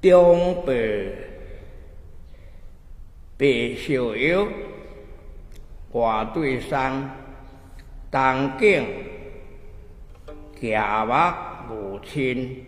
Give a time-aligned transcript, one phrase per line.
[0.00, 1.12] 中北
[3.36, 4.46] 白小腰，
[5.90, 7.10] 外对山，
[8.08, 8.86] 东景
[10.60, 12.64] 夹目母亲。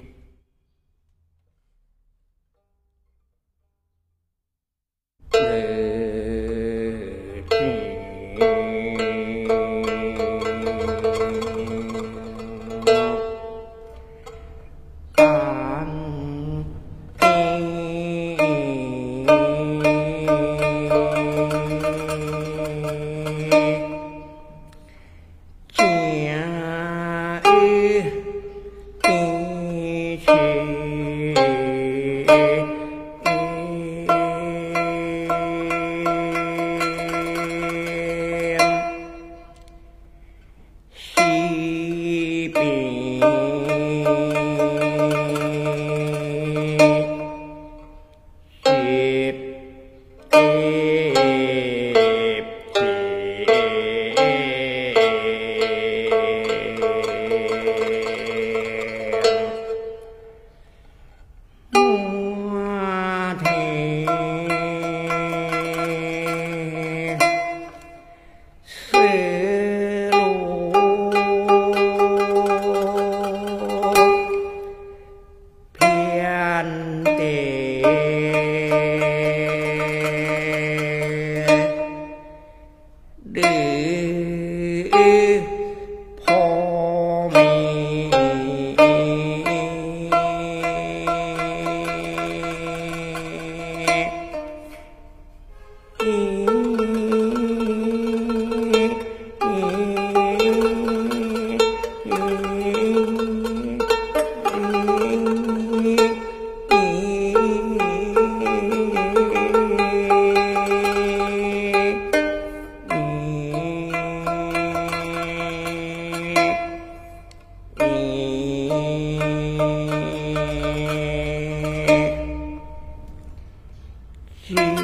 [124.61, 124.81] Thank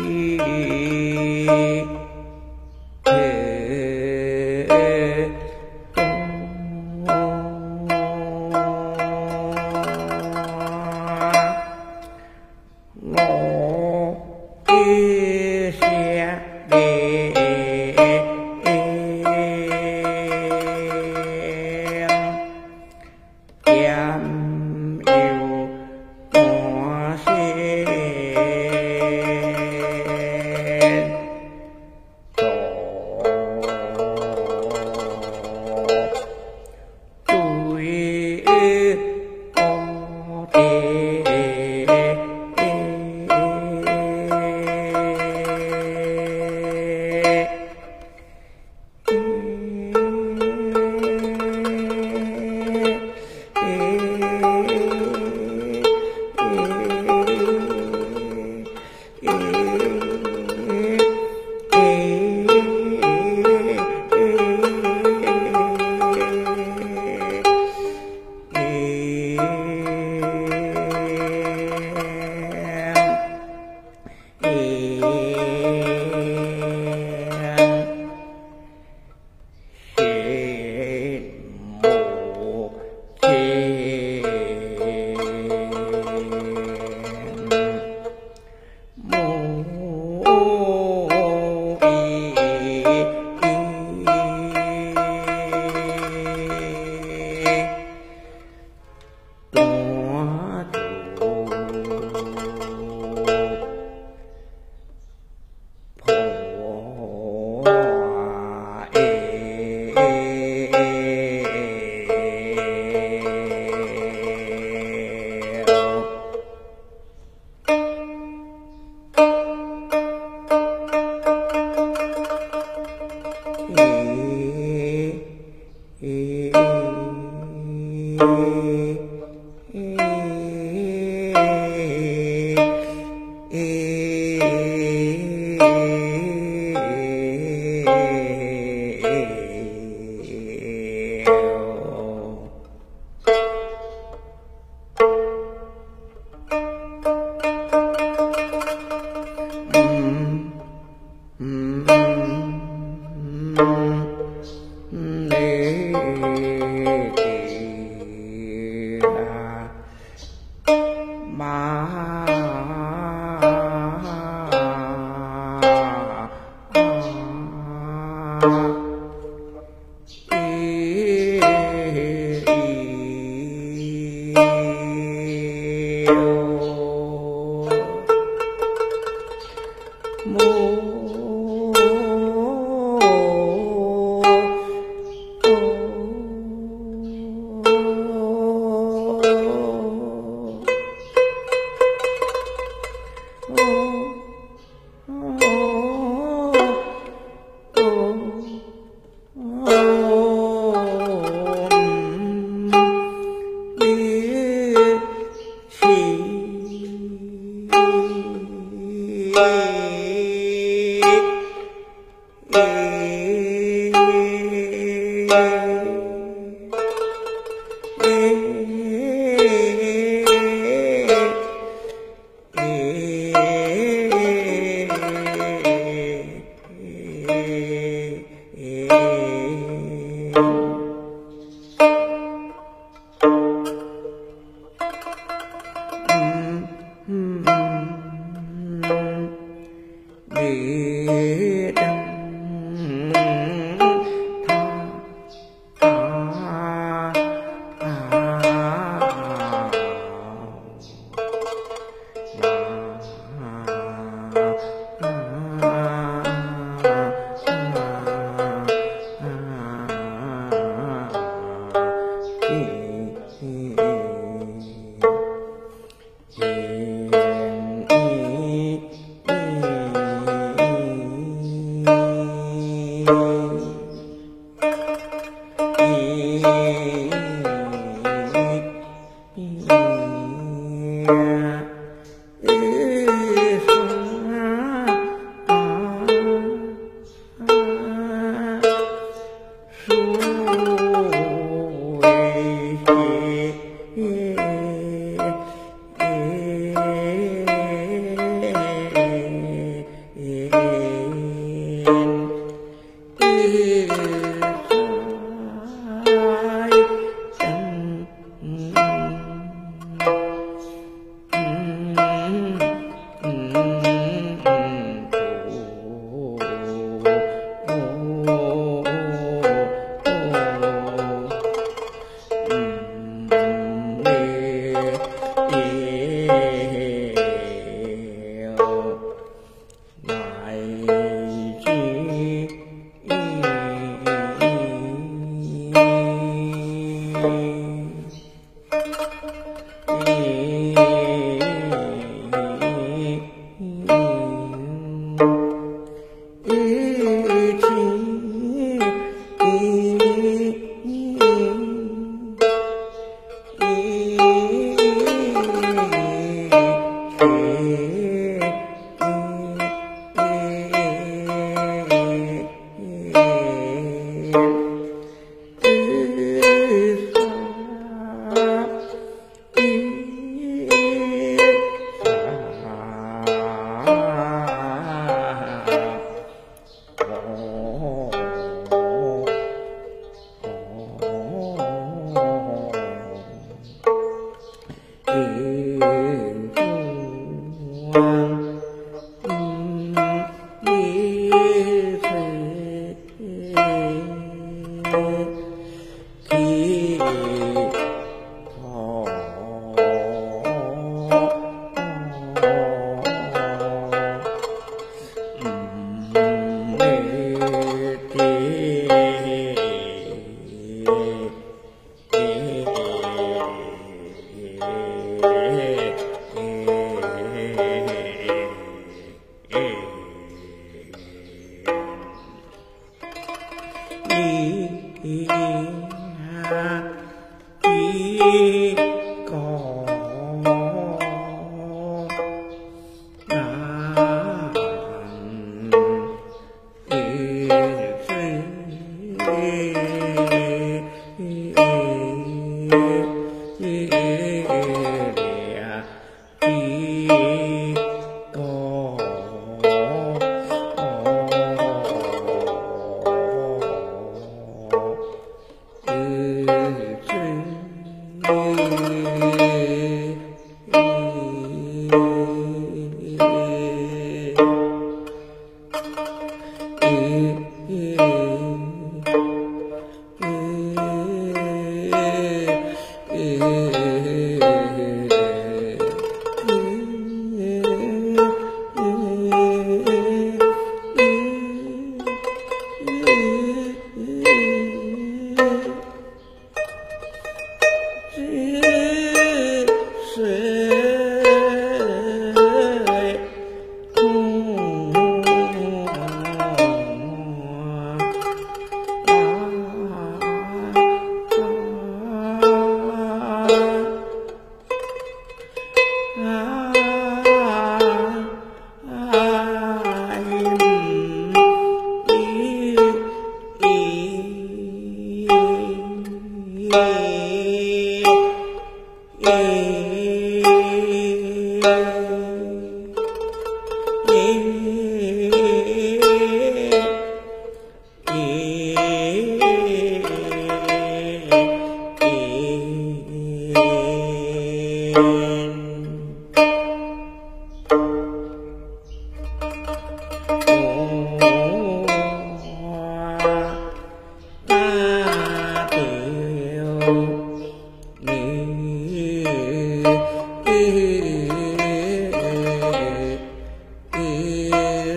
[1.48, 1.95] you.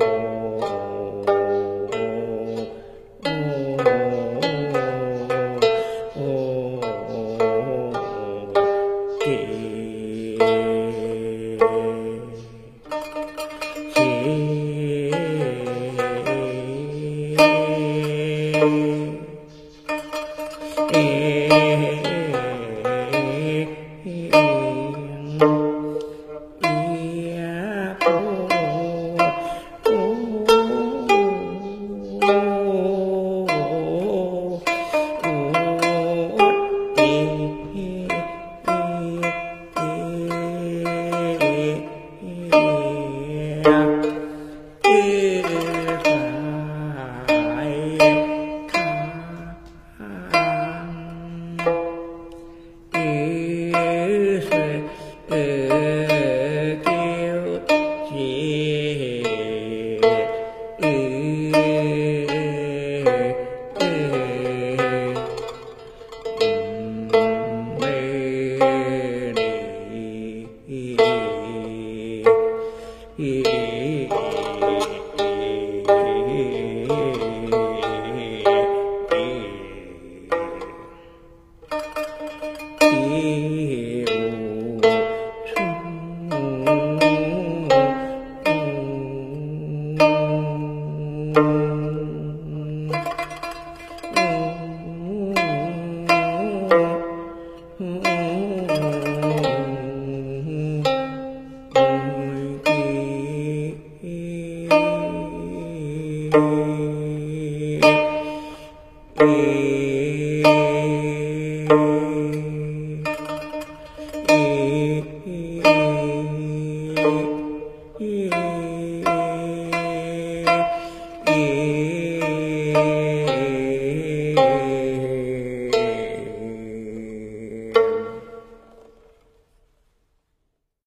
[6.16, 6.22] 哦哦
[9.26, 9.30] 耶
[20.92, 22.15] 耶。